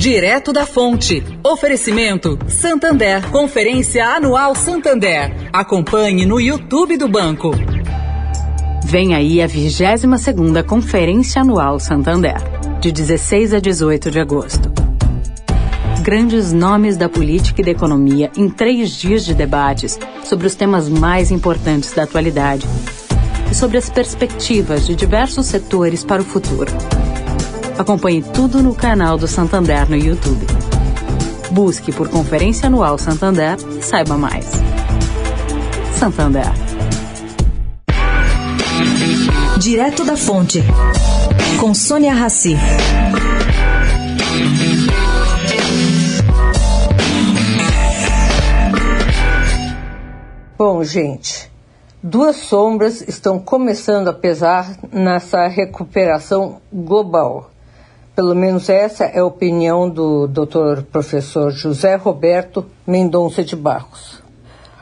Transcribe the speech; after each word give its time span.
Direto 0.00 0.50
da 0.50 0.64
Fonte. 0.64 1.22
Oferecimento 1.44 2.38
Santander. 2.48 3.30
Conferência 3.30 4.06
Anual 4.06 4.54
Santander. 4.54 5.30
Acompanhe 5.52 6.24
no 6.24 6.40
YouTube 6.40 6.96
do 6.96 7.06
banco. 7.06 7.50
Vem 8.82 9.14
aí 9.14 9.42
a 9.42 9.46
22 9.46 10.18
segunda 10.18 10.64
Conferência 10.64 11.42
Anual 11.42 11.78
Santander, 11.78 12.36
de 12.80 12.90
16 12.90 13.52
a 13.52 13.60
18 13.60 14.10
de 14.10 14.18
agosto. 14.18 14.72
Grandes 16.00 16.50
nomes 16.50 16.96
da 16.96 17.06
política 17.06 17.60
e 17.60 17.64
da 17.66 17.70
economia 17.70 18.30
em 18.34 18.48
três 18.48 18.92
dias 18.92 19.22
de 19.22 19.34
debates 19.34 19.98
sobre 20.24 20.46
os 20.46 20.54
temas 20.54 20.88
mais 20.88 21.30
importantes 21.30 21.92
da 21.92 22.04
atualidade 22.04 22.66
e 23.50 23.54
sobre 23.54 23.76
as 23.76 23.90
perspectivas 23.90 24.86
de 24.86 24.96
diversos 24.96 25.44
setores 25.44 26.02
para 26.02 26.22
o 26.22 26.24
futuro. 26.24 26.72
Acompanhe 27.80 28.22
tudo 28.22 28.62
no 28.62 28.74
canal 28.74 29.16
do 29.16 29.26
Santander 29.26 29.88
no 29.88 29.96
YouTube. 29.96 30.46
Busque 31.50 31.90
por 31.90 32.10
Conferência 32.10 32.66
Anual 32.66 32.98
Santander 32.98 33.56
e 33.78 33.82
saiba 33.82 34.18
mais. 34.18 34.50
Santander. 35.94 36.44
Direto 39.58 40.04
da 40.04 40.14
Fonte, 40.14 40.62
com 41.58 41.72
Sônia 41.72 42.12
Rassi. 42.12 42.54
Bom, 50.58 50.84
gente, 50.84 51.50
duas 52.02 52.36
sombras 52.36 53.00
estão 53.00 53.38
começando 53.38 54.08
a 54.08 54.12
pesar 54.12 54.70
nessa 54.92 55.48
recuperação 55.48 56.60
global. 56.70 57.50
Pelo 58.20 58.34
menos 58.34 58.68
essa 58.68 59.04
é 59.04 59.20
a 59.20 59.24
opinião 59.24 59.88
do 59.88 60.26
Dr. 60.26 60.82
professor 60.92 61.50
José 61.50 61.94
Roberto 61.94 62.66
Mendonça 62.86 63.42
de 63.42 63.56
Barros. 63.56 64.22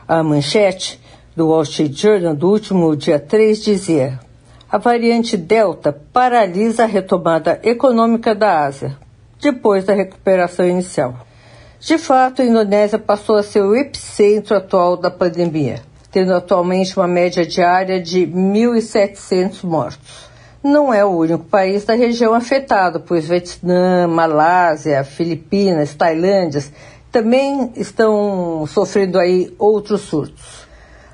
A 0.05 0.21
manchete 0.21 0.99
do 1.37 1.47
Wall 1.47 1.61
Street 1.61 1.93
Journal 1.93 2.35
do 2.35 2.49
último 2.49 2.93
dia 2.97 3.17
3 3.17 3.63
dizia: 3.63 4.19
A 4.69 4.77
variante 4.77 5.37
Delta 5.37 5.97
paralisa 6.11 6.83
a 6.83 6.85
retomada 6.85 7.61
econômica 7.63 8.35
da 8.35 8.65
Ásia, 8.65 8.97
depois 9.41 9.85
da 9.85 9.93
recuperação 9.93 10.67
inicial. 10.67 11.15
De 11.79 11.97
fato, 11.97 12.41
a 12.41 12.45
Indonésia 12.45 12.99
passou 12.99 13.37
a 13.37 13.43
ser 13.43 13.61
o 13.61 13.73
epicentro 13.73 14.57
atual 14.57 14.97
da 14.97 15.09
pandemia, 15.09 15.81
tendo 16.11 16.33
atualmente 16.33 16.99
uma 16.99 17.07
média 17.07 17.45
diária 17.45 18.01
de 18.01 18.27
1.700 18.27 19.63
mortos 19.63 20.28
não 20.63 20.93
é 20.93 21.03
o 21.05 21.09
único 21.09 21.45
país 21.45 21.85
da 21.85 21.95
região 21.95 22.33
afetado, 22.33 22.99
pois 22.99 23.27
Vietnã, 23.27 24.07
Malásia, 24.07 25.03
Filipinas, 25.03 25.93
Tailândia 25.93 26.63
também 27.11 27.71
estão 27.75 28.65
sofrendo 28.67 29.17
aí 29.17 29.53
outros 29.57 30.01
surtos. 30.01 30.67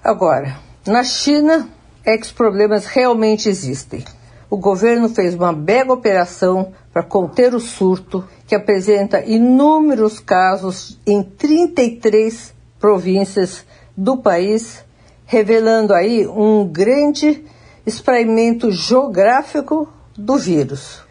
Agora, 0.03 0.57
na 0.85 1.03
China 1.03 1.69
é 2.03 2.17
que 2.17 2.25
os 2.25 2.31
problemas 2.31 2.85
realmente 2.85 3.47
existem. 3.47 4.03
O 4.49 4.57
governo 4.57 5.09
fez 5.09 5.33
uma 5.33 5.51
mega 5.51 5.91
operação 5.91 6.73
para 6.93 7.03
conter 7.03 7.53
o 7.53 7.59
surto, 7.59 8.23
que 8.47 8.55
apresenta 8.55 9.23
inúmeros 9.25 10.19
casos 10.19 10.99
em 11.05 11.23
33 11.23 12.53
províncias 12.79 13.65
do 13.97 14.17
país, 14.17 14.85
revelando 15.25 15.93
aí 15.93 16.27
um 16.27 16.67
grande 16.67 17.43
espraimento 17.85 18.71
geográfico 18.71 19.87
do 20.17 20.37
vírus. 20.37 21.03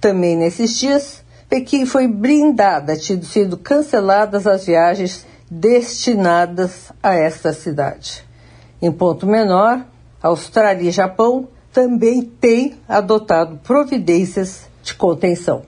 Também 0.00 0.36
nesses 0.36 0.78
dias, 0.78 1.24
Pequim 1.48 1.84
foi 1.84 2.06
blindada, 2.06 2.96
tendo 2.96 3.24
sido 3.24 3.56
canceladas 3.56 4.46
as 4.46 4.66
viagens 4.66 5.26
destinadas 5.50 6.92
a 7.02 7.14
esta 7.14 7.52
cidade. 7.52 8.24
Em 8.80 8.92
ponto 8.92 9.26
menor, 9.26 9.84
Austrália 10.22 10.88
e 10.88 10.92
Japão 10.92 11.48
também 11.72 12.22
têm 12.22 12.78
adotado 12.88 13.58
providências 13.58 14.68
de 14.82 14.94
contenção. 14.94 15.62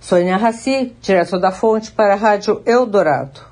Sônia 0.00 0.36
Raci, 0.36 0.96
direto 1.00 1.38
da 1.38 1.52
fonte 1.52 1.92
para 1.92 2.14
a 2.14 2.16
Rádio 2.16 2.62
Eldorado. 2.66 3.51